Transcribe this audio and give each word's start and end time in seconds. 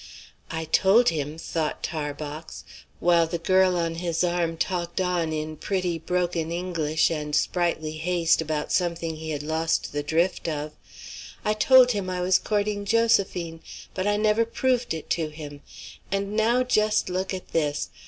"I 0.49 0.65
told 0.65 1.09
him," 1.09 1.37
thought 1.37 1.83
Tarbox, 1.83 2.63
while 2.99 3.27
the 3.27 3.37
girl 3.37 3.77
on 3.77 3.93
his 3.93 4.23
arm 4.23 4.57
talked 4.57 4.99
on 4.99 5.31
in 5.31 5.57
pretty, 5.57 5.99
broken 5.99 6.51
English 6.51 7.11
and 7.11 7.35
sprightly 7.35 7.97
haste 7.97 8.41
about 8.41 8.71
something 8.71 9.17
he 9.17 9.29
had 9.29 9.43
lost 9.43 9.93
the 9.93 10.01
drift 10.01 10.47
of 10.49 10.71
"I 11.45 11.53
told 11.53 11.91
him 11.91 12.09
I 12.09 12.21
was 12.21 12.39
courting 12.39 12.83
Josephine. 12.83 13.61
But 13.93 14.07
I 14.07 14.17
never 14.17 14.43
proved 14.43 14.95
it 14.95 15.07
to 15.11 15.29
him. 15.29 15.61
And 16.11 16.35
now 16.35 16.63
just 16.63 17.07
look 17.07 17.31
at 17.31 17.49
this! 17.49 17.89